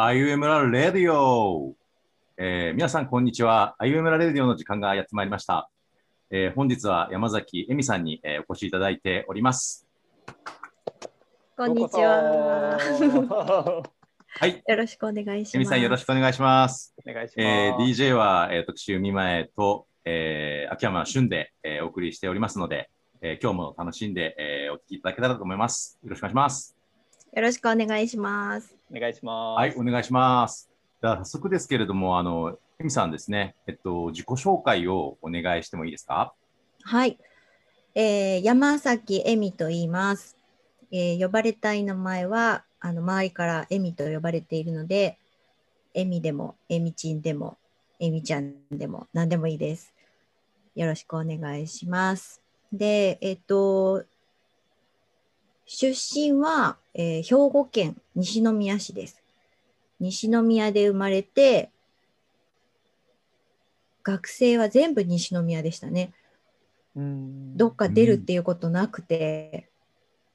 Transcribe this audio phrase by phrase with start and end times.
[0.00, 1.74] あゆえむらレディオ、
[2.36, 3.74] えー皆さん、こんにちは。
[3.80, 5.68] あゆえむらレディオの時間がやってまいりました。
[6.30, 9.88] えー本日は山崎恵美さんに、えーお越しいただいております。
[11.56, 12.78] こんにちは。
[14.28, 14.62] はい。
[14.68, 15.56] よろしくお願いします。
[15.56, 16.94] 恵美さん、よろしくお願いします。
[17.04, 17.40] お願いします。
[17.40, 22.88] えー DJ は、えー、特集見前と、えー秋山俊で、えーお送りしておりますので、
[23.20, 25.98] えー今日も楽しんで、えーお聞きいただけたらと思います。
[26.04, 26.76] よろしくお願いします。
[27.34, 28.77] よろしくお願いします。
[28.90, 29.58] お願いします。
[29.58, 30.70] はい、お願いします。
[31.00, 36.32] では早速ですけれども、あの、恵美さんですね、えっと、自己紹介をお願いしてもいいですか？
[36.82, 37.18] はい。
[37.94, 40.36] えー山崎恵美と言います。
[40.90, 45.18] えー呼ばれたい名前は、あの周りから恵美と呼ばれているので、
[45.94, 47.58] 恵美でも、恵美ちんでも、
[47.98, 49.92] 恵美ちゃんでも、何でもいいです。
[50.76, 52.40] よろしくお願いします。
[52.72, 54.04] で、えっと、
[55.70, 59.22] 出身は、えー兵庫県西宮市です。
[60.00, 61.70] 西宮で生まれて、
[64.02, 66.14] 学生は全部西宮でしたね。
[66.96, 69.68] うんどっか出るっていうことなくて、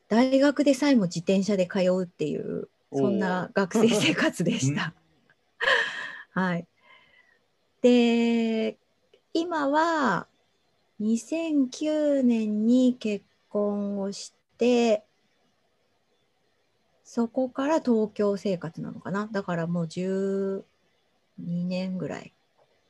[0.07, 4.93] 大学でさえも自転車で通うっていう、そんな学生生活でした。
[6.29, 6.67] はい。
[7.81, 8.77] で、
[9.33, 10.27] 今は
[11.01, 15.03] 2009年に結婚をして、
[17.15, 19.29] そこから東京生活なのかな？
[19.31, 20.63] だからもう12
[21.37, 22.33] 年ぐらい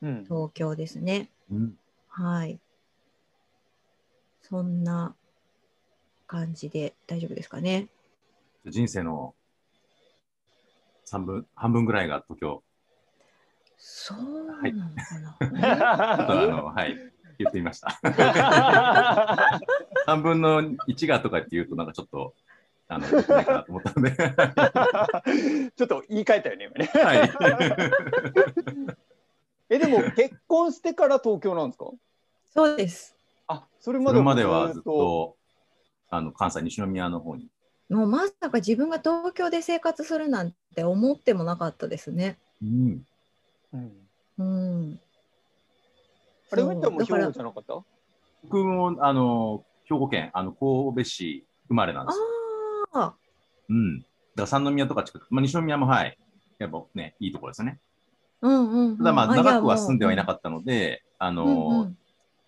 [0.00, 1.28] うん東京ですね。
[1.52, 1.74] うん。
[2.08, 2.58] はい。
[4.40, 5.14] そんな
[6.26, 7.88] 感じで大丈夫ですかね？
[8.64, 9.34] 人生の
[11.04, 12.62] 三分、半分ぐらいが東京。
[13.76, 15.36] そうなはいのかな？
[15.38, 16.96] ちょっとあの、はい、
[17.38, 18.00] 言ってみました。
[20.06, 22.34] 半分の1がとかって言うと、なんかちょっと、
[22.94, 24.12] あの、良くないかなと思ったので。
[25.76, 26.86] ちょっと言い換えたよね、今ね。
[26.94, 27.30] はい。
[29.70, 31.90] え、でも結婚してから東京なんですか？
[32.50, 33.16] そうです。
[33.48, 35.36] あ、それまそれでもまではずっと、
[36.10, 37.48] あの、関西西宮の方に。
[37.90, 42.38] もうまさか自分が東京で生活するなんて思ってもなかったですね。
[42.62, 43.04] うん。
[43.72, 43.92] うん
[44.38, 45.00] うん。
[46.52, 47.82] あれ、ウェンタも兵庫じゃなかった？
[48.44, 52.24] 僕も、あの、兵庫県、あの、神戸市生まれなんですよ。
[53.68, 54.00] うん。
[54.00, 56.18] だから三宮とか近く、まあ、西宮もはい、
[56.58, 57.78] やっぱね、いいところですね。
[58.40, 58.98] うんうん、うん。
[58.98, 61.96] ただまあ、長くは住んではいなっかったので、あたの、うんうん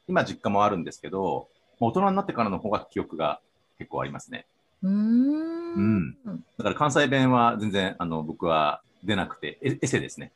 [0.09, 1.49] 今実家もあるんですけど、
[1.81, 3.41] まあ大人になってからの方が記憶が
[3.77, 4.47] 結構ありますね。
[4.85, 5.75] うーん。
[5.75, 6.17] うん
[6.57, 10.33] だから関西弁は全然、あの、僕は出なくて、エエセですね。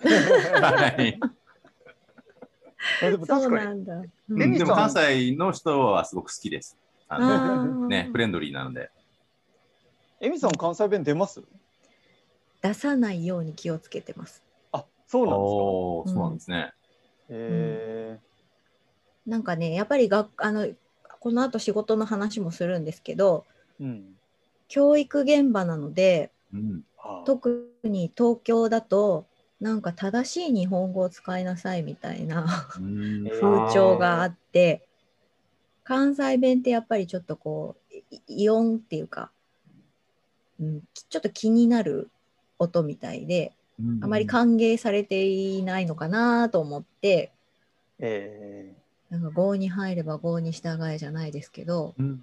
[0.04, 1.18] はい。
[3.02, 4.58] あでも確かに。
[4.58, 6.78] でも関西の人はすごく好きです。
[7.08, 8.90] あのね、フレンドリーなので。
[10.24, 11.42] エミさん関西弁出ます？
[12.62, 14.42] 出さないように気をつけてます。
[14.72, 16.12] あ、そうなんですか？
[16.12, 16.72] そうなんですね。
[17.28, 18.18] へ
[19.26, 20.66] なんかね、やっぱりがあの
[21.20, 24.14] この後仕事の話もするんですけど、ーうん。
[24.68, 26.82] 教育現場なので、うん。
[26.98, 29.26] あ特に東京だと、
[29.60, 34.88] なんか正しい日本語を使いなさいみたいなうん風潮があって、
[35.84, 39.30] 関西弁ってやっぱりちょっとこう、いイオンっていうか、
[40.60, 42.10] うん、きちょっと気になる
[42.58, 43.52] 音みたいで、
[44.00, 47.32] あまり歓迎されていないのかなと思って、
[47.98, 48.74] え
[49.10, 52.22] なんか郷に入れば郷に従えじゃないですけど、うん。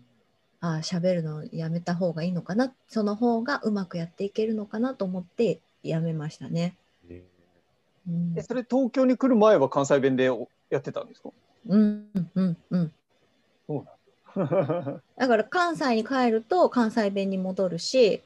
[0.64, 6.76] ああ喋るのやめた方がいいのかなその方がうまくやっていけるのかなと思ってやめましたね。
[8.08, 8.36] うん。
[8.44, 11.32] それ東京に来る前は関西弁でおやってたんですか？
[11.68, 12.06] うん
[12.36, 12.94] うんうん
[15.18, 18.22] だから関西に帰ると関西弁に戻るし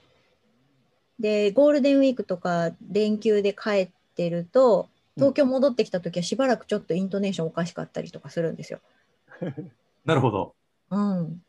[1.19, 8.79] でゴールデンウィークとか連休で帰ってると東京戻ってきた時はしばらくちょっとイントネーションおかしかったりとかするんですよ。
[10.05, 10.53] なるほど。
[10.91, 11.41] うん、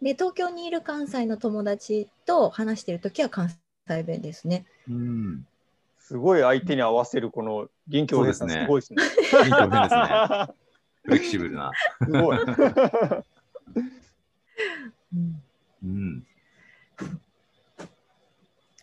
[0.00, 3.50] で東京にいる関西の友達と話してる時は関
[3.88, 4.64] 西弁ですね。
[4.88, 5.46] うん。
[5.98, 9.02] すごい相手に合わせるこの臨機応変すねすごいですね。
[9.02, 9.50] すね。
[11.04, 11.72] フレキシブルな。
[12.04, 12.38] すごい。
[12.38, 12.44] う
[15.16, 15.42] ん
[15.82, 16.26] うん。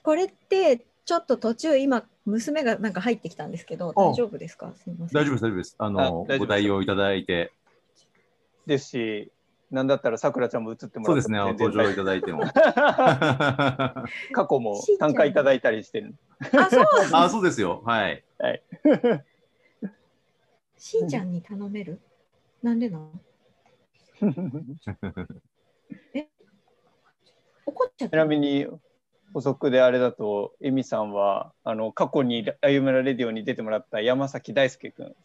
[0.03, 4.71] これってちょっと途中今娘がなんか入ってきたんですけど大丈夫ですか？
[4.73, 5.21] すみません。
[5.21, 5.75] 大丈夫です、大丈夫です。
[5.77, 7.51] あの、ご対応いただいて、
[8.65, 9.31] ですし、
[9.69, 12.43] なんだったらさくらちゃんも映ってもそうですね、登場いただいても。
[12.45, 14.03] あ、
[14.33, 16.15] 過去も参加いただいたりしてる。
[16.39, 17.81] あそうなんですそうですよ。
[17.85, 18.23] はい。
[20.77, 21.99] しんちゃんに頼める？
[22.63, 23.11] なんでなの
[27.65, 28.65] 怒っちゃっちなたみに、
[29.33, 35.15] 補足であれだと、エミさんはあの過去に「あゆむらレディオ」に出てもらった山崎大輔君、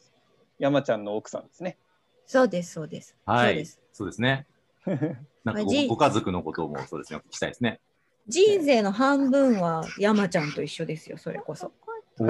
[0.59, 1.79] 山ちゃんの奥さんですね。
[2.27, 3.17] そうです、そうです。
[3.25, 3.81] はいそうです。
[3.93, 4.47] そうですね。
[5.45, 7.81] なんかご家族のこともそうですね、お聞きしたいですね。
[8.27, 11.73] 人生の半分は山ちゃんと一緒ですよ、それこそ。
[12.19, 12.25] お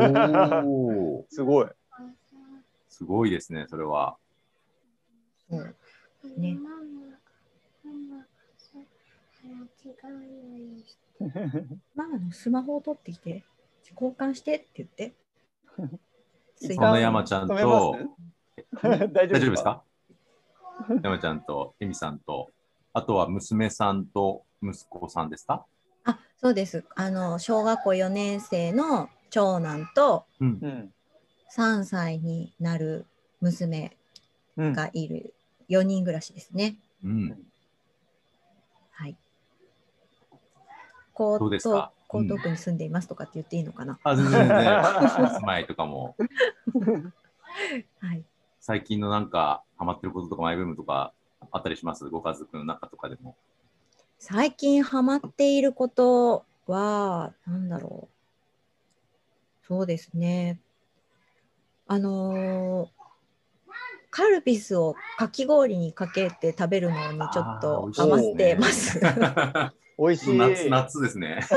[1.21, 1.69] お、 すごい。
[2.89, 4.17] すごいですね、それは。
[5.53, 6.57] そうね
[11.95, 13.45] ママのスマホを取ってきて、
[13.93, 15.13] 交換してって言って。
[16.75, 17.55] その山ちゃんと、
[18.83, 19.83] 大大丈夫ですか？
[21.03, 22.51] 山ちゃんと、エミさんと、
[22.95, 25.67] あとは娘さんと息子さんですか？
[26.05, 26.85] あ、そうです。
[26.95, 30.59] あの、小学校4年生の長男とうん。
[30.63, 30.67] う。
[30.67, 30.95] ん。
[31.55, 33.05] 3歳になる
[33.43, 33.95] 娘
[34.57, 35.35] うんがいる
[35.73, 36.77] 4人暮らしですね。
[37.05, 37.39] うん。
[38.91, 39.17] はい。
[41.15, 43.99] 江どうです東か江東区に住んでいますとかって言っていいのかな？
[44.03, 44.83] あ、全然全然。
[45.31, 46.15] 住まいとかも、
[48.01, 48.23] はい。
[48.61, 51.13] 最近のなんか、ハマってることとか、マイブームとか、
[51.51, 52.09] あったりします？
[52.11, 53.35] ご家族の中とかでも。
[54.19, 59.67] 最近ハマっていることは、なんだろう。
[59.67, 60.61] そうですね。
[61.87, 63.02] あのー
[64.13, 69.01] カルピスをかき氷にかけて食べるのにちょっとあーハマってます。
[69.99, 70.39] 美味しい。
[70.39, 71.41] 夏夏ですね。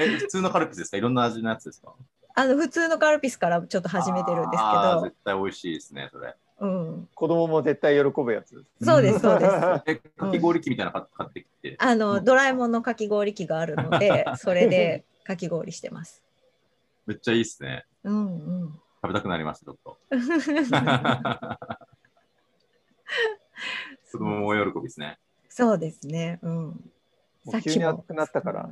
[0.00, 0.96] え、普通のカルピスですか？
[0.96, 1.92] いろんな味のやつですか？
[2.34, 6.34] あの普通のカルピスからちょっと始めてるんですけ絶対美味しいですね、それ。
[6.58, 8.64] ど、うん、子供も絶対喜ぶやつ。
[8.80, 9.52] そうですそうです。
[9.86, 11.76] え、かき氷機みたいなの買ってきて。
[11.78, 16.24] あのドラえもんのかき氷機があるので、それでかき氷してます。
[17.06, 17.84] めっちゃいいっすね。
[18.04, 18.80] うんうん。
[19.02, 19.98] 食べたくなりました、ちょっと。
[24.10, 25.18] 子供も大喜びですね。
[25.48, 26.38] そうですね。
[26.42, 26.52] うん。
[26.54, 26.82] も
[27.46, 28.68] う急に暑くなったから。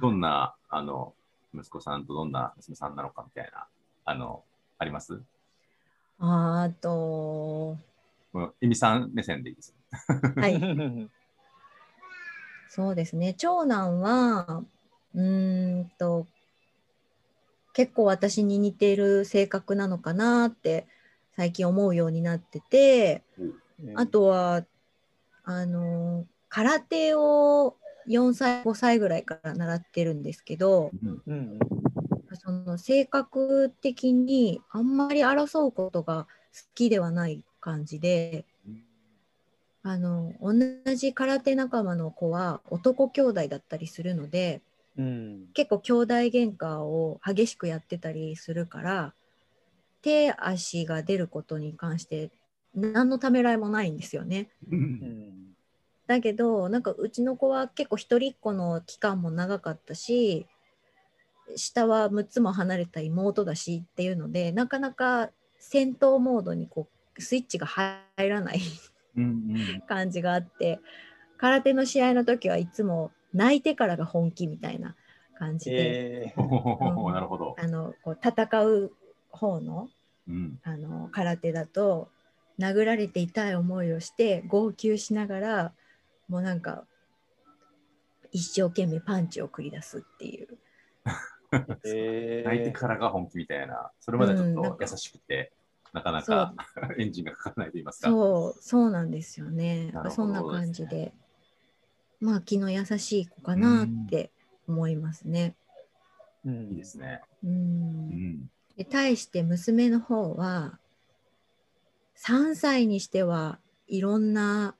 [0.00, 1.14] どんな、あの、
[1.54, 3.66] 息子さんとどんな娘さんなのかみたいな、
[4.04, 4.44] あの、
[4.78, 5.20] あります？
[6.18, 7.76] あーと、
[8.32, 9.74] もう、えみさん目線でいいです。
[10.36, 11.10] はい。
[12.68, 13.34] そうですね。
[13.34, 14.62] 長男は、
[15.14, 16.26] うーんと、
[17.72, 20.86] 結構私に似てる性格なのかなって
[21.36, 23.22] 最近思うようになってて、
[23.94, 24.64] あとは、
[25.44, 27.76] あの、空手を
[28.06, 30.90] 4歳、5歳ぐらいから習ってるんですけど、
[32.34, 38.44] その性格的にあんまり争うことが好きではない感じで、
[39.82, 40.54] あの同
[40.94, 44.60] じ空手仲間の子は男兄弟だったりするので
[45.00, 45.46] うん。
[45.54, 49.14] 結構兄弟喧嘩を激しくやってたりするから
[50.02, 52.30] 手足が出ることに関して
[52.74, 54.50] 何のためらいもないんですよね。
[54.70, 54.80] ううん。
[54.80, 55.34] ん
[56.06, 60.46] だけどなんかうちの子は結構一人っ子の期間も長かったし
[61.56, 65.30] 下は6つも離れた妹だしっていうのでなかなか
[65.60, 68.60] 戦闘モードにこうスイッチが入らない
[69.16, 69.82] うんうん。
[69.86, 70.80] 感じがあって
[71.38, 74.96] 空手の試合の時はいつも泣いてからが本気みたいな
[75.38, 77.14] 感じで、えほほほほうん。
[77.14, 77.56] なるほど。
[77.58, 78.92] あのこう戦う
[79.30, 79.88] 方の
[80.28, 80.58] うん。
[80.62, 82.08] あの空手だと
[82.58, 85.72] 殴られて痛い思いをして号泣しながら
[86.28, 86.84] もうなんか
[88.32, 90.58] 一生懸命パンチを繰り出すっていう。
[91.52, 92.48] ー えー。
[92.48, 95.52] 泣いてからが本気みたいな、それまではちょっうんなんかと優しくて、
[95.92, 96.54] なかなか
[96.98, 98.08] エンジンがかからないと言いますか。
[98.08, 99.90] そうそうなんですよね。
[99.90, 101.12] なるほどそんな感じで
[102.20, 104.30] まあ気の優しい子かなって
[104.68, 105.54] 思いますね。
[106.44, 107.20] うんいいですね。
[107.44, 108.50] ううん
[108.90, 110.78] 対して娘の方は
[112.16, 113.58] 3歳にしては
[113.88, 114.74] いろんな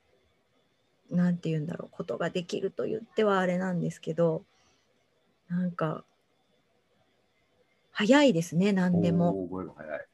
[1.10, 4.44] なんて言うんだろうことができると言ってはあれなんですけど
[5.48, 6.04] なんか
[7.90, 9.46] 早いですね何でも。
[9.50, 10.06] 覚えが早い。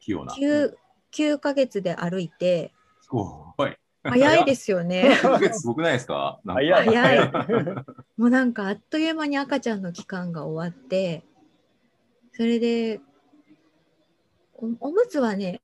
[0.00, 0.34] 器用な。
[0.34, 0.74] 9,
[1.12, 3.76] 9ヶ月で歩いてすごい。
[4.02, 5.16] 早いですよね。
[5.52, 5.66] す。
[5.66, 6.40] ごくないですか？
[6.44, 6.86] 早い。
[6.86, 7.30] 早い。
[8.16, 11.24] もうなんかあっという間に赤ちゃんの期間が終わって
[12.32, 13.00] それで
[14.54, 15.60] おおむつはね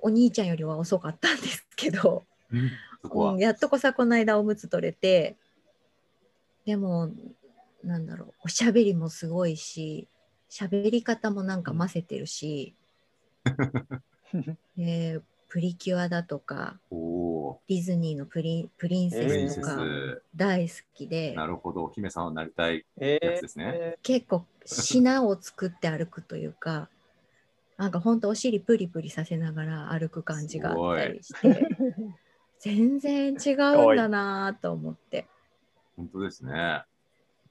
[0.00, 2.56] お兄ちゃんよりは遅かったんですけど、う
[3.34, 3.38] ん。
[3.38, 5.36] やっとこさこの間おむつ取れて
[6.64, 7.10] でも
[7.82, 10.08] なんだろうおしゃべりもすごいし
[10.48, 12.76] 喋り方もなんかませてるし、
[14.76, 15.20] で
[15.52, 19.12] プリキュアだとかディズニーのプリプリンー。
[19.12, 20.22] プリンセセスとかス。
[20.34, 21.84] 大好きで、なるほど。
[21.84, 22.86] お姫さんになりたい。
[22.98, 26.88] えやつですねえ結構品を作って歩くというか
[27.76, 31.68] なんか本当お尻プリプリさせながら歩く感じがあったりして
[32.58, 35.26] 全然違うんだなと思って
[35.98, 36.82] 本当ですね。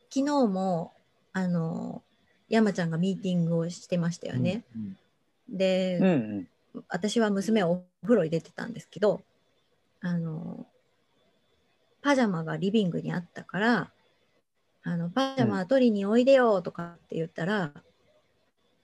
[0.09, 0.91] 昨日も
[1.33, 2.01] あの
[2.49, 4.63] 山ちゃんがミーティングをしてましたよね。
[4.75, 4.97] うん
[5.47, 6.47] で、うんうん
[6.87, 9.21] 私は娘をお風呂入れてたんですけど
[10.01, 10.65] あの
[12.01, 13.91] パジャマがリビングにあったから
[14.83, 17.71] あのパジャマ取りにおいでよとかって言ったら、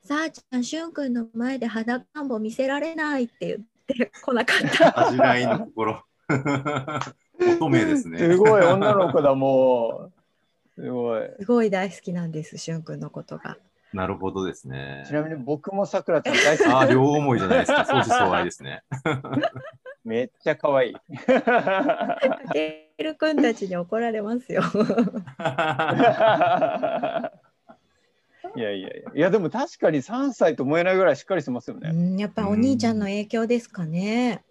[0.04, 4.92] さあちゃんしゅんくんの前で裸んぼ見せられないって言って来なかった。
[4.92, 6.04] 恥じらいの心。
[7.40, 8.20] 乙女ですね。
[8.20, 10.12] すごい女の子だも
[10.78, 10.82] う。
[10.82, 11.30] すごい。
[11.40, 13.58] すごい大好きなんです、しゅんくんのことが。
[13.94, 15.14] なるほどですねち。
[15.14, 16.68] なみに僕もさくらちゃん大好き。
[16.68, 17.86] ああ、両思いじゃないですか。
[17.86, 18.84] 相思相愛ですね。
[20.04, 20.96] めっちゃ可愛い。
[21.26, 22.22] た
[22.54, 24.62] けるくんたちに怒られますよ。
[28.56, 29.12] いやいやいや。
[29.16, 31.92] いやでも確かに3歳と思えないぐらいしっかりしてますようね。
[31.92, 34.44] んやっぱお兄ちゃんの影響ですかね。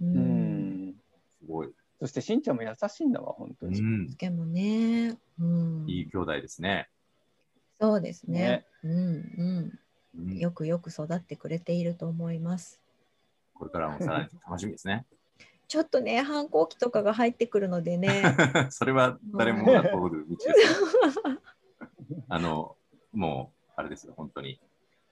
[0.00, 0.04] う。
[0.04, 0.94] うんん。
[1.40, 1.72] すごい。
[2.00, 3.80] そしてしんちゃんも優しいんだわ、本当に。
[3.80, 4.16] うん。
[4.16, 6.88] でもね、うん、いい兄弟ですね。
[7.80, 9.78] そうですねねうんうん。
[10.16, 12.80] うんよくよく育ってくれていると思います。
[13.54, 15.06] これからもさらに楽しみですね。
[15.68, 18.22] ちょっとね、反抗期とかが入ってくるのでね。
[18.70, 21.40] それは誰もが通る道ですよ。
[22.28, 22.76] あの、
[23.12, 24.58] もう、あれですよ、本当に。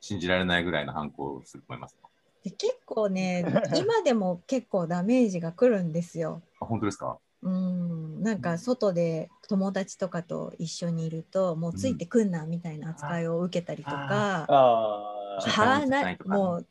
[0.01, 1.97] 信じられないぐらいの反抗をすると思います。
[2.43, 3.45] で結構ね、
[3.77, 6.43] 今でも結構ダメージが来るんですよ。
[6.61, 7.19] あ本当ですか？
[7.47, 15.41] うん、なんか外で友達とかと一緒にいるともうついてくんなみたいな扱いを受けたりとか、ああ。
[15.41, 16.67] はあなもう。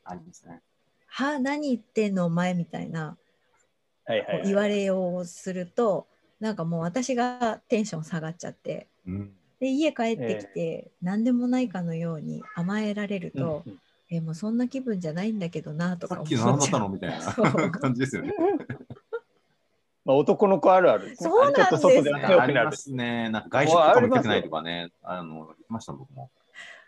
[1.08, 3.16] はあ何言ってんのお前みたいな
[4.06, 6.08] はいはい、言われようをすると
[6.40, 9.32] なんかもう私がテンション下がっちゃってうん。
[9.60, 17.26] で家帰ってきて何でもないかのように甘えられると、うんうんえもうそんな気分じゃないんだけどなとかさっきの何だったのうみたいな
[17.72, 18.34] 感じですよね。
[20.06, 21.16] まあ、男の子あるある。
[21.16, 22.72] そうなんですちょっと外では強くなるありま。
[22.74, 23.30] すね。
[23.30, 24.92] なんか外食とかも行きたくないとかね。
[25.04, 26.30] あの、言ました僕も。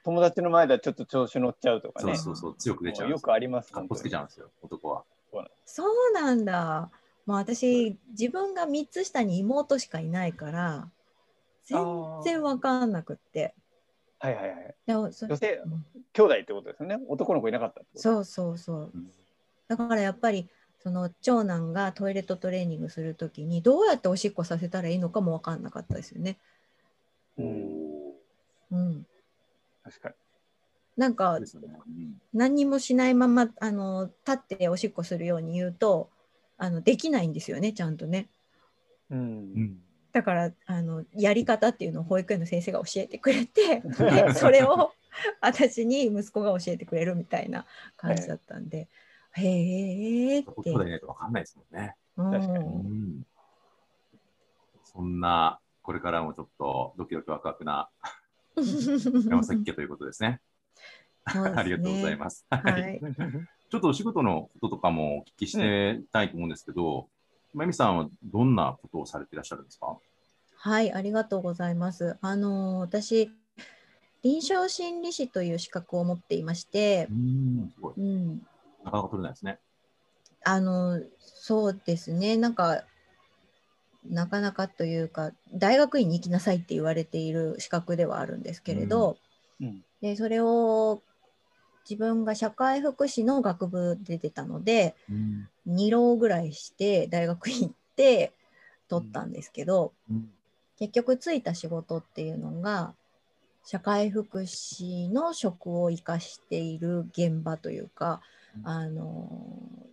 [0.04, 2.18] 友達の前ではちょっと調子乗っちゃうとかそうね。
[2.18, 3.74] そうそう、強く出ちゃうよくあります。
[3.74, 5.04] かっこつけちゃうんですよ、男は。
[5.66, 6.90] そうなんだ
[7.26, 10.90] もう私自分が3つ下に妹しかいないから
[11.66, 11.78] 全
[12.24, 13.54] 然わかんなくって
[14.20, 14.76] はいはいはい。
[14.88, 16.98] でもそ女性うん兄弟ってことですよね。
[17.08, 19.12] 男の子いなかったってことそうそうそううん
[19.68, 20.50] だからやっぱり
[20.88, 26.38] その長男がトイレットトレーニングするときにどうやっておしっこさせたらいいのかも分かんなかったですよね。
[27.38, 27.84] うん。
[28.72, 29.06] うん、
[29.84, 30.16] 確かに。
[30.96, 36.10] なんかですよねうん何にもしないままあの立っておしっこするように言うと
[36.58, 38.30] あのできないんですよねちゃんとね。
[39.10, 39.16] う。
[39.16, 39.78] うんん
[40.14, 44.94] だからあのやり方っていうのを保育園の先生が教えてくれてでそれを
[45.42, 47.66] 私に息子が教えてくれるみたいな
[47.98, 48.88] 感じだったんで、
[49.38, 50.72] へえって男兄。
[50.72, 51.96] 弟いないと分かんないですもんね。
[52.18, 53.26] うん確かにうん
[54.84, 57.90] そんな、これからもちょっとドキドキワクワクな
[59.30, 60.42] 山崎家ということですね。
[61.30, 62.46] すねありがとうございます。
[62.50, 63.00] ははいい。
[63.70, 67.10] ちょっとお仕事のこととかもお聞きしてたいと思うんですけど、
[67.54, 69.98] まゆみさんはどんなことをされていらっしゃるんですか？
[70.56, 72.18] はい、ありがとうございます。
[72.22, 73.30] あの私
[74.24, 77.74] 臨床心理士という資格を持っていましてう、ん。
[77.98, 78.48] うん、
[78.88, 79.60] なかなか取れないですね。
[80.44, 82.84] あのそうですね、なんか
[84.10, 89.18] なかなかというか大学院に行きなさいって言われている資格ではあるんですけれど、
[89.60, 89.84] うん。
[90.02, 91.02] でそれを
[91.90, 98.32] 自分が社会福祉の学部で出たのでうん2浪ぐらいして大学院行って
[98.88, 100.30] 取ったんですけど、うん
[100.80, 102.94] 結局ついた仕事っていうのが
[103.66, 109.88] 社会福祉の職を生かしている現場というか、うんあの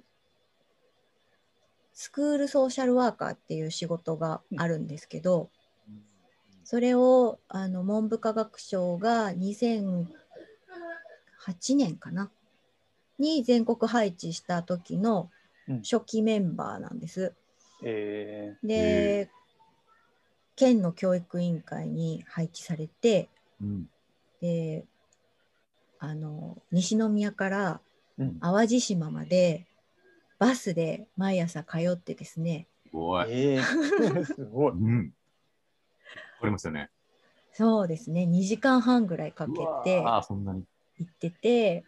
[1.93, 5.51] スクールソーシャルワーカーっていう仕事があるんですけど、
[6.65, 10.07] それをあの文部科学省が2008
[11.77, 12.31] 年かな？
[13.19, 15.31] に全国配置した時の
[15.69, 15.83] うん。
[15.83, 17.33] 初期メンバーなんです。
[17.83, 19.31] えで、
[20.57, 23.29] 県の教育委員会に配置されて
[23.63, 23.89] うん。
[24.41, 24.85] で
[25.99, 27.81] あの西宮からーうん
[28.41, 29.67] 淡路島まで
[30.39, 33.27] バスで毎朝通ってですねすごい。
[33.29, 34.73] えーすごい。
[34.73, 35.11] うん。
[36.39, 36.91] これますよね。
[37.53, 39.53] そうですね2時間半ぐらいかけ
[39.85, 40.65] てああ、そんなに。
[40.99, 41.85] 行ってて、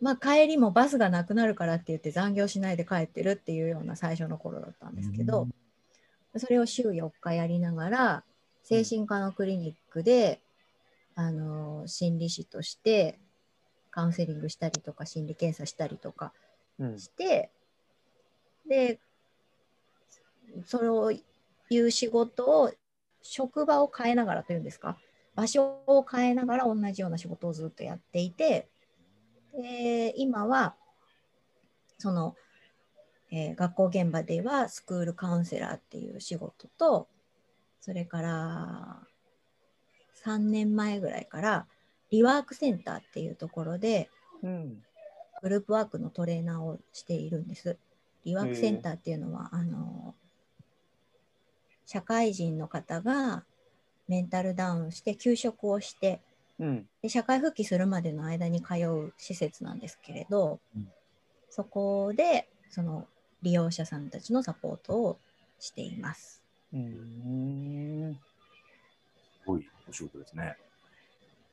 [0.00, 5.46] まあ、帰りもバスがなくなるからって言って残業しないで帰ってるっていうような最初の頃だったんですけど、
[6.36, 8.24] それを週4日やりながら
[8.64, 10.40] 精神科のクリニックで、
[11.14, 13.18] あの心理師として
[13.92, 16.32] カウンセリングしたりとか心理検査したりとか
[16.80, 16.98] うん。
[16.98, 17.50] して、
[18.66, 18.98] で
[20.64, 21.14] そう
[21.70, 22.72] いう仕事を
[23.22, 24.98] 職場を変えながらというんですか
[25.34, 28.68] 場所を変えながら同じような仕事をずっとやっていて
[29.54, 30.74] で今は
[31.98, 32.34] その、
[33.30, 37.08] えー学校現場ではスクールカウンセラーっていう仕事と
[37.80, 39.00] それから
[40.24, 41.66] 3年前ぐらいから
[42.12, 44.08] リワークセンターっていうところで
[44.42, 44.82] うん
[45.42, 47.76] グループワークのトレーナーをしているんです。
[48.24, 50.14] リワークセンターっていうのは、あの
[51.84, 53.42] 社会人の方が
[54.06, 56.20] メンタルダウンして休職をして
[56.60, 60.88] うんで社会復帰するまでの間に通う施設なんですけれど、うん
[61.54, 63.06] そこでその
[63.42, 65.18] 利用者さんたちのサポートを
[65.58, 66.42] しています。
[66.72, 70.56] うんすごいお仕事ですね。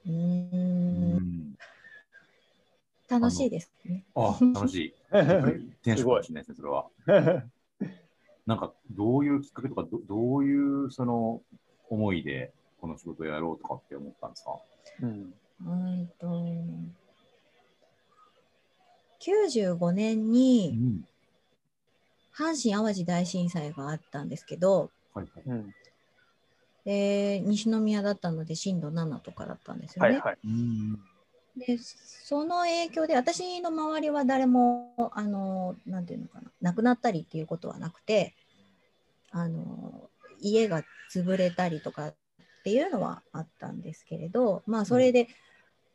[0.08, 1.56] うんん。
[3.08, 4.06] 楽しいですね。
[4.16, 4.94] あ、楽しい。
[5.84, 6.90] テンションかもしれないですね、それは。
[8.46, 11.42] なんか、どういうきっかけとか、どどういうその
[11.90, 14.60] 思いでこの仕事をやろうとかって思ったんですか？
[15.02, 15.34] うん
[15.66, 16.46] うんと
[19.20, 21.04] 95年にん。
[22.34, 25.44] 阪神・淡路大震災があったんですけどはいはい。
[25.46, 25.74] うん
[26.90, 30.10] で西宮だったので震度7とかだったんですよね。
[30.10, 30.38] はいはい。
[30.44, 31.00] うん。
[31.56, 38.34] でその影響で私の周りは誰もあのなんていうのかな亡くなったりっていうことはなくて
[39.30, 40.10] あの
[40.42, 40.82] 家が
[41.14, 42.16] 潰れたりとかっ
[42.64, 45.28] ていうのはあったんですけれどまあそれで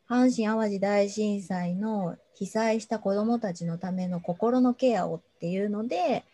[0.09, 6.25] 阪神・淡路大震災の被災した子どもたちのための心のケアをっていうので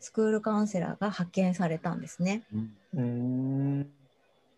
[0.00, 2.44] スクールカウンセラーが派遣されたんですね。
[2.52, 3.86] うんうん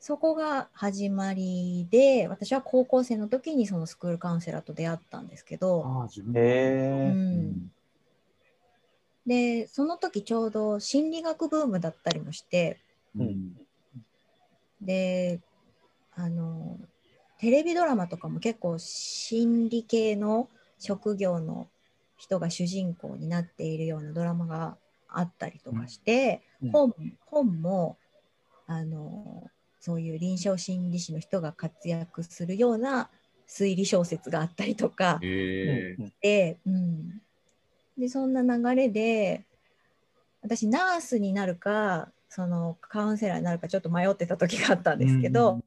[0.01, 7.13] そこが始まりで私は高校生の時にそのスクールカウンセラーと出会ったんですけど、ああ、自分へうえ。
[7.13, 7.71] ん、
[9.27, 12.79] でその時ちょうど心理学ブームだったりもして
[13.15, 13.53] うん。
[14.81, 15.41] で
[16.15, 16.79] あの
[17.39, 21.69] テレビドラマとかも結構心理系の職業の
[22.17, 24.77] 人が主人公になっているようなドラマが
[25.19, 26.71] あったりとかして、うん。
[26.71, 26.95] 本
[27.27, 27.97] 本も
[28.67, 33.11] あのそういう臨床心理士の人が活躍するような
[33.49, 37.21] 推理小説があったりとかええで,、うん、
[37.99, 39.45] でそんな流れで
[40.43, 45.61] 私ナースになるかそのカウンセラーになるかちょっと迷ってた時があったんですけど、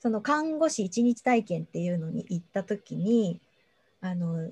[0.00, 3.42] その看護師一日体験っていうのに行った時に
[4.00, 4.48] あの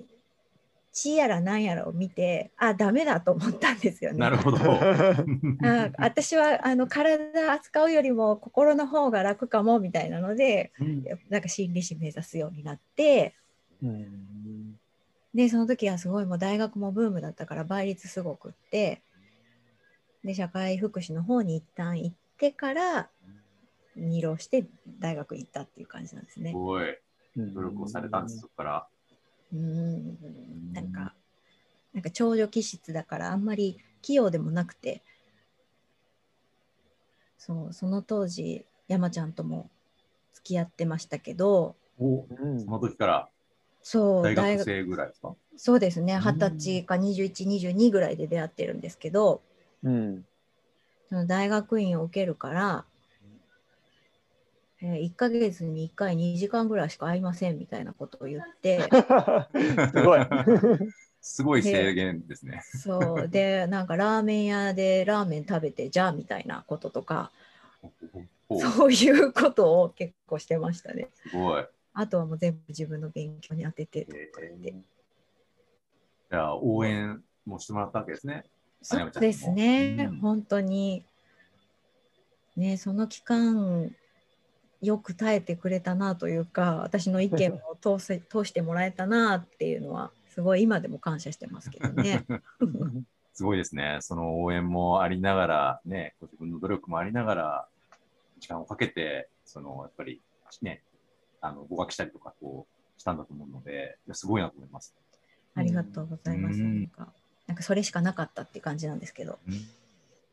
[0.93, 4.19] 血やらなんやらを見てあダメだと思ったんですよね。
[4.19, 4.59] なるほど。
[5.65, 13.35] あ私はあの体扱うよりも心の方が楽かもみたいなのでうんなんか心理師目指すようになって
[13.83, 14.79] うん
[15.35, 19.03] でその時はすごいもう大学もブームだったから倍率すごくって
[20.23, 23.09] で社会福祉の方に一旦行ってから
[23.97, 24.67] 二浪して
[24.99, 26.57] 大学行ったっていう感じなんですねす。
[26.57, 26.99] ごい
[27.37, 28.87] うん努力をされたんです、そこから。
[29.53, 30.73] うん。
[30.73, 31.15] なんか
[31.93, 35.03] なんか長女気質だからあんまり器用でもなくて。
[37.39, 39.69] そうその当時山ちゃんとも
[40.33, 41.75] 付き合ってましたけど。
[41.99, 42.61] おうん。
[42.61, 43.29] その時から。
[43.83, 45.35] そう大学生ぐらいですか？
[45.57, 46.15] そうですね。
[46.15, 46.21] うん。
[46.21, 49.43] 二十歳か2122ぐらいで出会ってるんですけど。
[49.83, 50.25] うん。
[51.09, 52.85] その大学院を受けるから、
[54.83, 58.81] え1ヶ月に1回2時間ぐらいしか会いませんみたいなことを言って
[59.93, 60.21] すごい。
[61.25, 62.63] すごい制限ですね。
[62.65, 67.31] そうでなんかラーメン屋でラーメン食べてじゃあみたいなこととか
[68.51, 71.09] そういうことを結構してましたね。
[71.33, 71.65] ごい。
[71.95, 74.75] あとはもう全部自分の勉強に当ててとかえ言って。
[76.31, 78.45] じゃあ、応援もしてもらったわけですね。
[78.81, 81.05] そうですね、うん本当に。
[82.57, 83.95] ね、その期間、
[84.83, 92.27] よく耐えてくれたなというか、私の意見を通せ通してもらえたなっていうのは、すごい今でも感謝してますけどね。
[93.33, 93.99] すごいですね。
[94.01, 97.69] その応援もありながら、ね、ご自分の努力もありながら、
[98.41, 100.21] 時間をかけて、そのやっぱり
[100.61, 100.83] ね、
[101.41, 104.95] あの合格したりとかこうしたんだと思うので、いやすごいなと思います。
[105.55, 106.61] ありがとうございます。
[106.61, 107.13] うんなんか、
[107.47, 109.39] なんかそれしかなかったっていう感じなんですけど。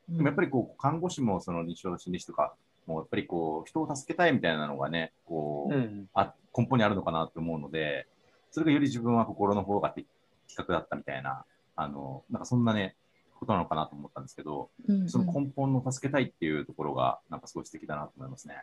[0.10, 8.08] でもやっぱりこう看護師もその日常心理師とか、もうやっぱりこう人を助けたいみたいなのがね、こう、うんあ根本にあるのかなと思うので、
[8.52, 10.08] それがより自分は心の方が的
[10.56, 12.96] 確だったみたいな、あの、なんかそんなね、
[13.40, 18.56] ことなのかなと思ったんですけど、うんうんその根本の助けたいっていうところが、なんかすごい素敵だなと思いますね。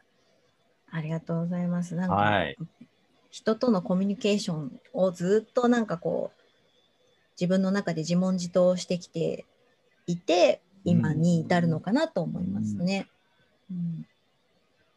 [0.90, 1.94] ありがとうございます。
[1.94, 2.56] なんか、はい。
[3.30, 6.40] 人とのコミュニケーションをずっとなんかこう
[7.38, 9.44] 自分の中で自問自答してきて
[10.06, 13.08] いて今に至るのかなと思いますね。
[13.10, 13.15] うん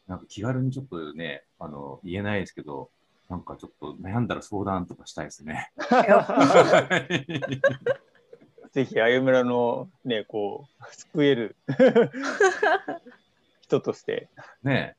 [0.07, 2.89] なんか気軽にちょっとね、あの、言えないですけど、
[3.29, 5.71] なんかちょっと悩んだら相談とかしたいですね。
[8.71, 11.55] ぜひ、あゆむらのね、こう、救える
[13.61, 14.29] 人として、
[14.63, 14.95] ね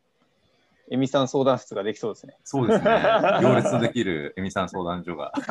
[0.93, 2.37] えみさん相談室ができそうですね。
[2.43, 2.91] そうですね。
[3.41, 5.33] 行列のできるエミさん相談所が。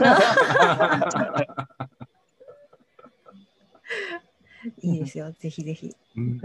[4.81, 5.95] いいですよ、ぜひぜひ。
[6.17, 6.41] うん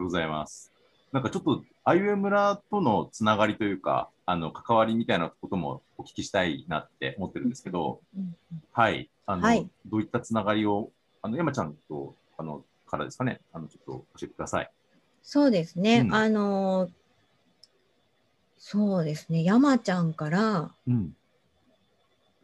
[0.00, 0.72] とうございます。
[1.12, 8.34] なんかちょっと、あゆえ村とのつながりというか、あの、関わりみたいなこともお聞きしたいなって思ってるんですけど、うん
[8.72, 9.10] はい。
[9.26, 10.90] あの、はいどういったつながりを、
[11.22, 14.70] あの、山ちゃんと、あの、からですかね、あの、ちょっと教えてください。
[15.22, 16.90] そうですね、うんあのー
[18.62, 21.16] そうですね、山ちゃんからうん。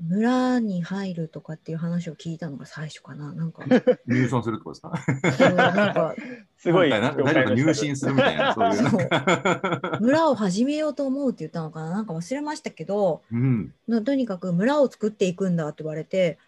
[0.00, 3.32] 村に入るとかっていう話を聞いたのが最初かな。
[3.32, 3.64] なんか、
[4.06, 4.90] 入村するってこと
[5.22, 5.52] ですか？
[5.54, 6.14] なんか
[6.58, 6.90] すごい。
[6.90, 9.98] なんか大丈夫か入信するみたいな、 そういうなんか。
[10.00, 13.74] 村を始めようと思うって言ったのかななんか忘れましたけど、うん。
[13.88, 16.38] なとにかく村を作っていくんだって言われて、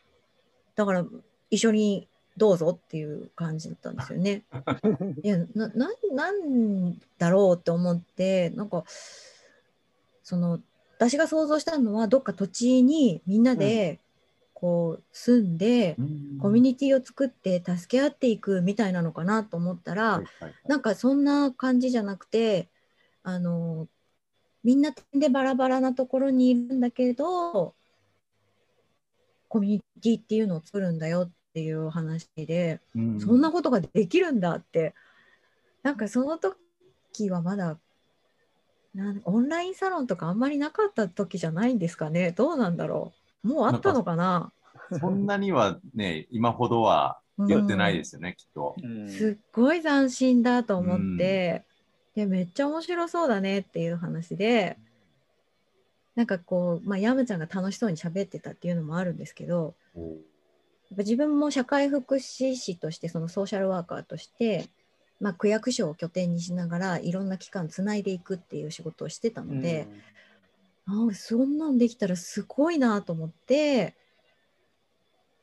[0.76, 1.06] だから
[1.50, 2.06] 一緒に
[2.36, 4.44] どうぞっていう感じだったんですよね。
[5.22, 8.84] いやなななんだろうって思ってなんか
[10.22, 10.60] その
[10.98, 14.00] 私が想像したのはどっか土地にみんなで
[14.52, 15.94] こう住んで、
[16.40, 20.22] コミュニティを作って助け合っていくみたいなのかなと思ったら、
[20.66, 22.68] なんかそんな感じじゃなくて
[23.22, 23.86] あの
[24.64, 27.74] みんな点でバラバラなところにいるんだけど
[29.46, 33.20] コミュニティっていうのを作るんだよっていう話で、うん。
[33.20, 34.94] そんなことができるんだって。
[35.82, 37.78] なんかその時はまだ
[38.98, 42.32] なんオンラインサロンとかあんまりなかった時じゃないんですかね。
[42.32, 43.12] どうなんだろ
[43.44, 43.48] う。
[43.48, 44.52] もうあったのかな。
[44.98, 48.74] そんなにはね、 今ほどは言ってないですよね、きっと。
[48.82, 49.08] うん。
[49.08, 51.64] すっごい斬新だと思って、
[52.16, 54.76] でめっちゃ面白そうだねっていう話で。
[56.16, 60.06] なんかこう、まあ、ヤムちゃんが楽しそうに喋ってたっていうのもあるんですけどやっ
[60.96, 64.68] ぱ自分も社会福祉士としてそのソーシャルワーカーとして、
[65.20, 69.88] まあ、区役所を拠点にしながらいろんな機関つないでいくっていう仕事をしてたので、
[70.86, 73.94] ああそんなんできたらすごいなと思って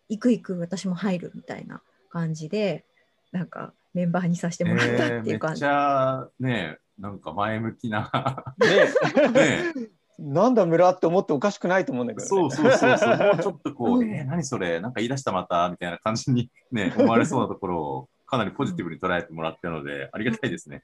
[0.09, 2.85] 行く行く私も入るみたいな感じで
[3.31, 5.61] なんかメンバーにさせてもらったってえーめっいう感じ。
[5.61, 8.11] ちゃね、なんか前向きな。
[8.59, 12.27] ね ね、なんだ村って思っておかしくないと思うんだけど、ね。
[12.27, 20.81] そうそうそうそう、もうちょっとこう、うんえー何それ、なんか言い出したまたみたいな感じに、ね、思われそうなところをかなりポジティブに捉えてもらってるので、ありがたいですね。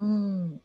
[0.00, 0.60] うん、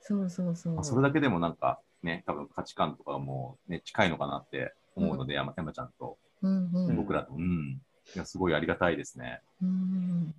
[0.00, 0.74] そうそうそう。
[0.74, 7.80] まあそれだけでもなんかね、多分価値観とかも、ね、近いのかなって思うので、山山ちゃんとうんうん僕らと、うん。
[8.14, 9.40] いや、すごいありがたいですね。
[9.62, 10.34] うん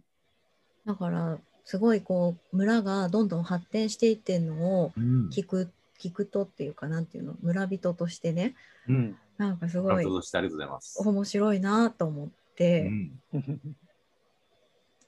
[0.85, 5.29] だからすごいこう村がどんどん発展していってるのをうん。
[5.29, 7.33] 聞く聞くとっていうかなんていうの？
[7.41, 8.53] 村人としてね
[8.87, 9.17] うん。
[9.37, 11.01] なんかすごいとうしてありがとうございます。
[11.01, 13.19] 面白いなと思って、うん。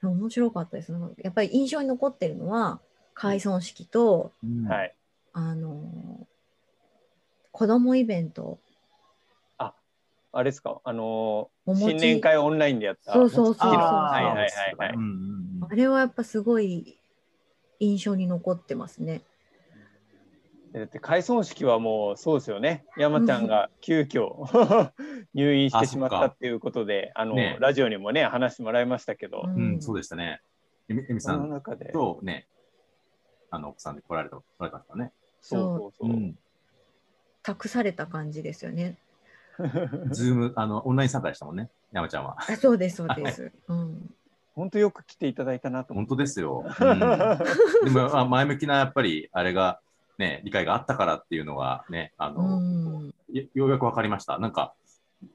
[0.07, 0.91] 面白かったです。
[1.23, 2.81] やっぱり印象に残ってるのは
[3.13, 4.67] 開村式とうん。
[4.67, 4.95] はい。
[5.33, 6.27] あの
[7.51, 8.59] 子供イベント。
[10.31, 13.13] あれですか、あの新年会オンラインでやった。
[13.13, 14.93] そうそうそうはいはいはいはい。
[14.93, 15.67] うんうんうん。
[15.71, 16.99] あれはやっぱすごい
[17.79, 19.21] 印象に残ってますね。
[20.79, 22.85] だって開村式はもうそうですよね。
[22.97, 24.91] 山ちゃんが急遽
[25.33, 30.41] 入院してしまったっていうことで、あの、ねラジオにもね話してもらいましたけど、うんうん、そうでしたね。
[30.89, 32.47] えみえみさん中で、とね、
[33.49, 35.11] あの奥さんで来られた、来られたんですかね。
[35.41, 36.09] そうそうそう。
[36.09, 36.37] ん。
[37.43, 38.97] 託された感じですよね。
[40.11, 42.37] ズーム、あの、オンライン参加でしたもんね、山ちゃんは。
[42.39, 43.51] あそうですそうです。
[43.67, 44.13] うん。
[44.53, 46.09] 本当よく来ていただいたなと思本って。
[46.09, 46.63] 当ですよ。
[46.65, 47.05] うん、 で
[47.91, 49.79] も、あ前向きな、やっぱり、あれが、
[50.17, 54.39] ね、理解があったからっていうのがね、あうの、ん、よようやく分かりました。
[54.39, 54.73] なんか、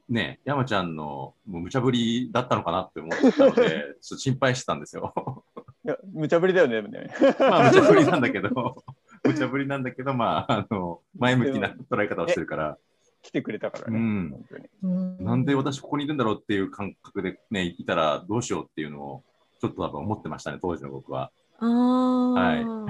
[0.08, 5.44] ね、山ちゃんのもう無茶ぶりだったのかなって思ってたので、 ちょっと心配してたんですよ。
[5.84, 6.80] いや無茶ぶりだよね。
[7.40, 8.84] まあ、無茶ぶりなんだけど、
[9.24, 12.78] 無茶ぶりなんだけど、まあ、あの、前向きな捉え方をしてるから、
[13.22, 13.98] 来てくれたからね。
[13.98, 19.24] うん本当にうんなんで私ここにいるんだろうっていう感覚でね、いたらどうしようっていうのを、
[19.60, 21.30] ちょっと多分思ってましたね、当時の僕は。
[21.58, 22.86] ああ、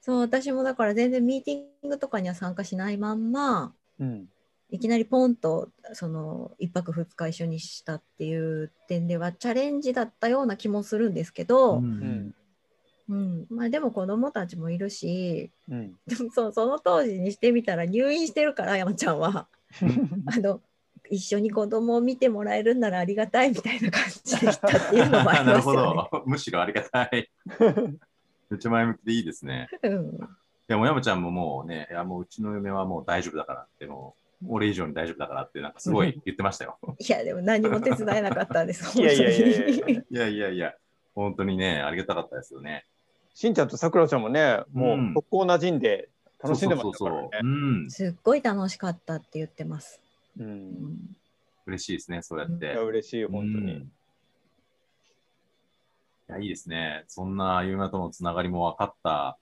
[0.00, 4.28] そう私もだから全然ミーティングとかには参加しないまんまうん。
[4.72, 12.34] いきなりポンとその1泊2日一緒にしたっていう点ではチャレンジだったような気もするんですけど、うんうん
[13.08, 15.94] うんまあ、でも子供たちもいるしうん。
[16.32, 19.48] そうその当時にしてみたら入院してるから山ちゃんは
[20.26, 20.60] あの
[21.10, 26.08] 一緒に子供を見てもらえるんならありがたいみたいな感じでしたっていうのもありなるほますよね。
[26.12, 26.22] ど。
[26.26, 27.30] むしろありがたい。
[28.50, 29.68] めっちゃ前向きでいいですね。
[29.82, 30.18] うん、い
[30.68, 36.78] や、もう山ちゃんももうね、いや、もううちの嫁はもう大丈夫だからって、もう、俺以上に大丈夫だからって、なんかすごい言ってましたよ。
[36.98, 38.98] いやでも何も手伝えなかったんで す。
[39.00, 40.74] いやいやいやいやいやいやいや、
[41.14, 42.84] 本当にね、ありがたかったですよね。
[43.34, 46.08] しんちゃんとさくらちゃんもね、もうんう速攻馴染んで
[46.42, 47.28] 楽しんでましたそうからね。
[47.32, 47.50] そうそう。
[47.50, 47.90] うん。
[47.90, 50.00] すっごい楽しかったって言ってます。
[50.38, 50.42] う。
[50.42, 51.16] うんん
[51.66, 52.66] 嬉しいですね、そうやって。
[52.66, 53.86] いや、嬉しい、本当に。
[56.34, 57.04] うんいや、いいですね。
[57.08, 59.38] そんなゆうまとのつながりも分かった、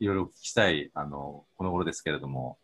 [0.00, 2.58] いろいろお聞きしたい、あの、この頃ですけれども、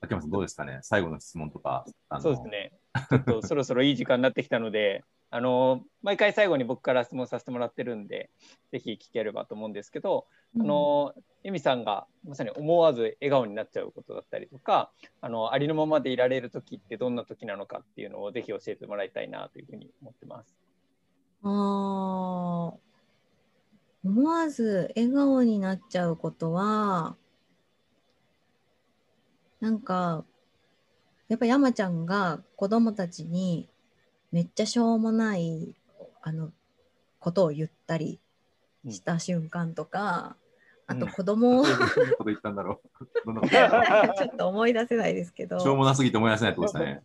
[0.00, 0.78] 秋山さんどうですかね？
[0.82, 1.84] 最後の質問とか。
[2.08, 2.48] あのそうです。
[2.48, 2.72] ね。
[3.10, 8.30] ちょっとそろそろいい時間になってきたので、 あの毎回最後に僕から質問させてもらってるんで、
[8.70, 10.26] ぜひ聞ければと思うんですけど、
[10.58, 20.65] あのエミさんがまさに思わず笑顔になっちゃうことだったりとか、あのありのままでいられる時ってどんな時なのかっていうのをぜひ教えてもらいたいなというふうに思ってます。
[21.42, 22.78] ああ
[24.04, 27.16] 思わず笑顔になっちゃうことは
[29.60, 30.24] なんか
[31.28, 33.68] やっぱ山ちゃんが子供たちに
[34.30, 35.74] めっちゃしょうもない
[36.22, 36.52] あの
[37.18, 38.20] ことを言ったり
[38.88, 40.36] した瞬間とか、
[40.88, 43.06] あと子供を、どういうこと言ったんだろう。
[43.26, 43.52] どんなこと
[44.24, 47.02] ちょっと思い出せないですけどしょうもなすぎて思い出せないってことで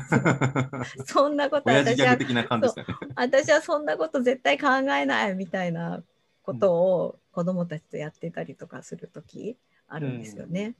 [0.00, 1.04] すね。
[1.06, 3.12] そんなこと私はギャグ的な感じですかね。
[3.14, 6.02] 私はそんなこと絶対考えないみたいな
[6.42, 9.56] ことを子供たちとやってたりとかする時
[9.88, 10.74] あるんですよね。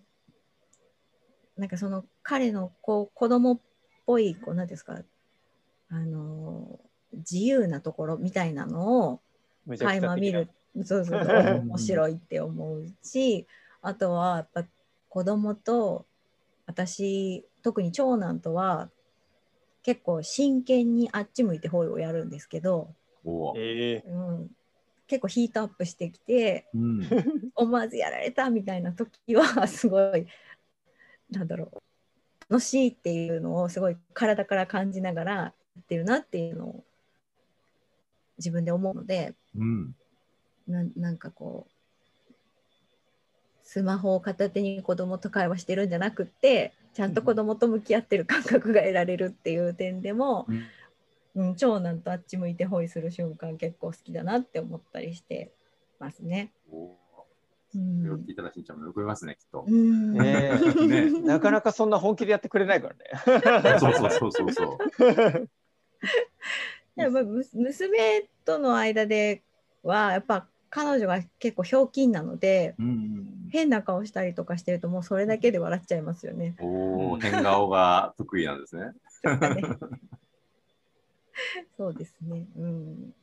[1.57, 3.61] なんかその彼のこう子供っ
[4.07, 4.99] ぽいこう何ですか
[5.89, 6.81] あの
[7.13, 9.21] 自由なところみたいなのを
[9.69, 10.49] 垣間見る
[10.83, 13.47] そうそうそう面白いって思うし
[13.83, 14.65] あとはやっぱ
[15.09, 16.07] 子供と
[16.67, 18.91] 私特に長男とは
[19.83, 22.89] 結構真剣にあっち向いてホイをやるんですけど、
[23.55, 24.51] ええうん、
[25.07, 27.09] 結構ヒートアップしてきてうん。
[27.55, 30.27] 思わずやられたみたいな時はすごい
[31.31, 36.85] なんだろう楽しいっていうのをすごい体から感じながらやってるなっていうのを
[38.39, 39.95] 自分で思うのでうん。
[40.67, 41.73] ななんかこう
[43.63, 50.65] スマホを片手に子供と会話してるんじゃなくってちゃんと子供と向き合ってる感覚が得られるっていう点でも、うん
[51.35, 55.53] うん、長男とあっち向いてホイする瞬間結構好きだなって思ったりして
[55.99, 56.53] ますね。
[56.71, 57.05] おー
[57.77, 59.71] うそれ聞いたらしんちゃんも喜びますね、きっとう。
[59.71, 60.53] んね
[61.27, 63.79] なかなかそんな本気でやってくれないからね。
[63.81, 64.79] そうそうそうそうそう。
[66.97, 69.43] でもむ娘との間で
[69.83, 73.49] はやっぱ彼女が結構ひょうきんなのでうん。
[73.53, 76.57] 変な顔したりとかしてるともうそれだけで笑っちゃいますよね。
[76.61, 78.91] おお、変顔が得意なんですね。
[81.77, 82.49] そうですね。
[82.57, 83.15] うん。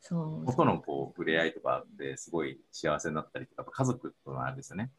[0.00, 0.44] そう。
[0.44, 4.90] 子とのこう触れ合いとかですごい幸せになったりとか、家族とのあれですよね。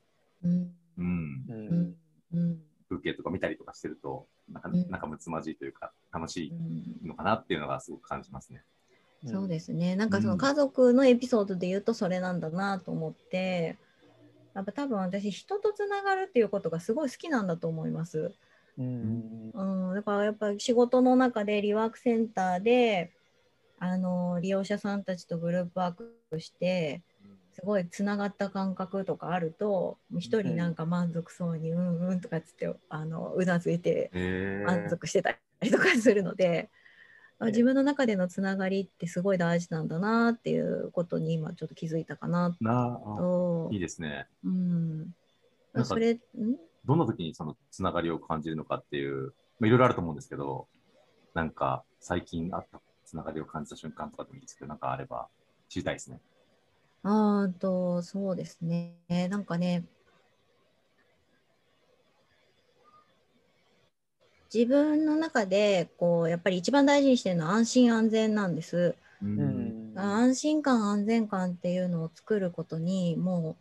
[0.43, 0.71] うん。
[0.97, 1.05] うん。
[1.05, 1.95] ううんん。
[2.33, 2.57] うん。
[2.89, 8.63] 風景とか見たりとかしてると、なんかうんなんかむつまじいというか、楽しうんいのかなっていうのがすごく感じますね。
[9.25, 9.95] そうですね。
[9.95, 10.31] なんかそうん。
[10.31, 13.77] の家族のエピソードで言うとそれなんだなと思って、
[14.53, 18.33] やっぱ多分私人とつながるっていうことがすごい好きなんだと思います。
[18.77, 23.11] うんうん、だからやっぱり仕事の中でリワークセンターで
[23.79, 27.01] あの利用者さんたちとグループワークして
[27.53, 36.69] すごいつながった感覚とかあると一人なんか満足そうに「うんうん」とかっつってあのうなずいてえ満足してたりとかするので、
[37.41, 43.79] あええ自分の中でのつながりってすごい大事なんだなっていうことに今ちょっと気づいたかなといい。
[43.79, 44.27] ですね。
[44.43, 44.99] うん、
[45.73, 46.19] なんかそれん？
[46.85, 50.67] どんな時にそのつながりを感じるのかっていう、まあ、いろいろあると思うんですけど、
[51.33, 55.27] なんか最近あったつながりを感じた瞬間とかでもいいですけど、なんかあれば
[55.69, 56.19] 知りたいですね。
[57.03, 58.95] あーとそうですね
[59.29, 59.83] なんかね
[64.53, 68.95] 自分の中でこうやっぱり一番大事にしてるのは安心安全なんです。
[69.21, 69.25] う。
[69.25, 73.57] うんん安心感安全感っていうのを作ることにも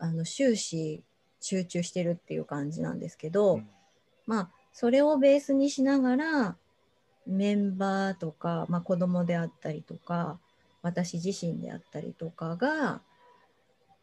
[0.00, 1.02] うあの終始
[1.40, 3.68] 集中してるっていう感じなんですけど、うん
[4.26, 6.56] まあそれをベースにしながら
[7.26, 10.38] メンバーとか、まあ、子供であったりとか
[10.82, 13.02] 私自身であったりとかが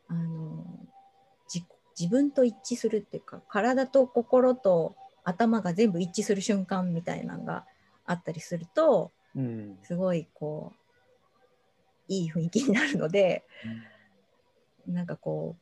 [0.07, 0.63] あの
[1.47, 1.63] じ
[1.97, 7.65] 自分と一致するっていうか体と心と頭が全部一致する瞬間みたいなのが
[8.05, 9.77] あったりするとうん。
[9.83, 13.45] すごいこういい雰囲気になるので
[14.87, 15.55] なんかこ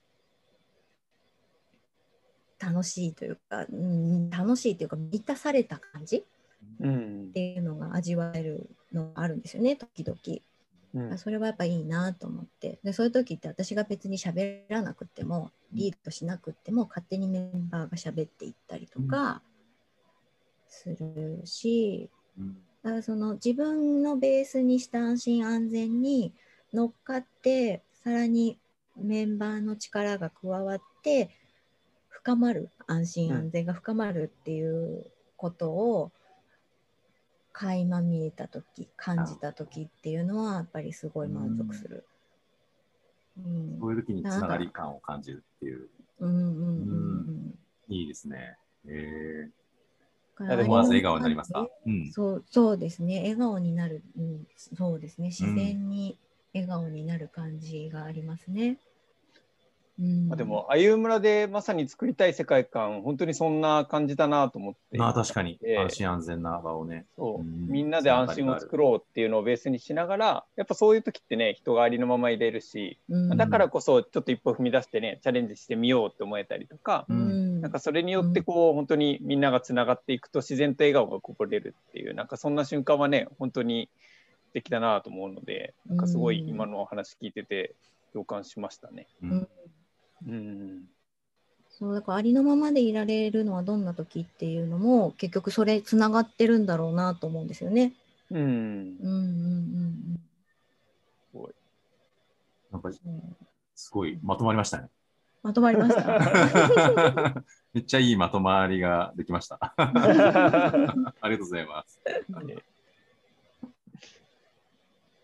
[2.61, 6.25] う楽しいというか、うん、楽しいというか満たされた感じ
[6.79, 7.27] うん。
[7.29, 10.17] っていうのが味わえるのがあるんですよね時々。
[10.97, 11.17] うん。
[11.17, 12.79] それはやっぱいいなと思って。
[12.83, 19.41] でそういう時って私が別に喋らなくてもリードしなくても勝手にメンバーが喋っていったりとか
[20.67, 22.57] するし、うん。
[22.83, 26.33] だからその自分のベースにした安心安全に
[26.73, 28.59] 乗っかってさらに
[28.95, 31.29] メンバーの力が加わって
[32.09, 35.05] 深まる安心安全が深まるっていう
[35.35, 36.11] ことを
[37.59, 42.05] 垣間見えた時感じた時っていうのはやっぱりすごい満足する。
[43.37, 45.89] うんそういう時につながり感を感じるっていう、
[46.19, 48.57] うんうんうんうんいいですね。
[48.87, 49.49] え
[50.39, 50.49] うん。
[50.49, 51.67] やでも思わず笑顔になりますか？
[51.85, 52.11] うん。
[52.11, 56.17] そうそうですね笑顔になる、うん、そうですね自然に
[56.53, 58.79] 笑顔になる感じがありますね。
[59.99, 60.27] うん。
[60.27, 64.97] まあでも、あゆ村でまさに作りたい世界観、本当にそんな感じだなと思って。
[64.97, 65.59] まあ確かに。
[65.63, 65.77] ええ。
[65.77, 67.05] 安心安全な場をね。
[67.15, 67.41] そう。
[67.41, 67.67] うん。
[67.67, 73.37] みんなで安心を作ろうっていうのをベースにしながら、やっぱそういう時ってね、人がありのまま入れるし、うん。
[73.37, 77.61] だからこそちょっと一歩踏み出してね、チャレンジしてみようって思えたりとか、うん。
[77.61, 83.89] なんかそれによってこう、本当にみんながつながっていくと自然と笑顔がこぼれるっていう、なんかそんな瞬間はね、本当に
[84.47, 87.75] 素敵だなと思うので、なんかすごい今のお話聞いてて
[88.13, 89.07] 共感しましたね。
[89.21, 89.47] うん
[90.25, 90.83] うんうん。
[91.69, 97.93] そうだからありのままでいられるのはどんな時っていうのも結局それつながってるんだろうなと思うんですよね。
[98.31, 98.47] うんうん
[99.01, 100.19] うん
[102.71, 103.37] なんかうんうん。
[103.75, 104.89] すごいまとまりましたね。
[105.43, 107.43] まとまりました？
[107.73, 109.59] めっちゃいいまとまりができました。
[109.77, 112.01] ありがとうございます。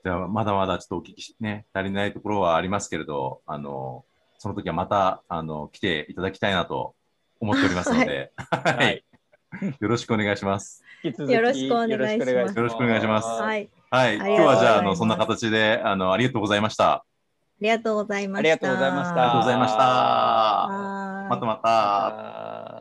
[0.04, 4.06] じゃあ、まだまだちょっとお聞きし、ね、足りないところはありますけれど、あの、
[4.44, 6.96] その時はまた、あの、来ていただきたいなと
[7.40, 9.02] 思っておりますので、ははい
[9.62, 9.66] い。
[9.80, 10.84] よろしくお願いします。
[11.02, 13.70] よろしくお願いしますよよろしくお願いしますはい。
[13.90, 14.16] はい。
[14.18, 16.92] 今日はじゃあ、あの、そんな形で、あの、ありがとうございました。
[16.92, 17.06] あ
[17.62, 18.40] りがとうございました。
[18.40, 19.80] ありがとうございましたありがとうございました。
[21.30, 22.73] またまた。